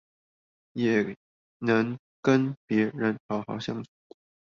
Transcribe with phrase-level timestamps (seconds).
[0.73, 1.15] 也
[1.59, 3.87] 能跟別人好好相處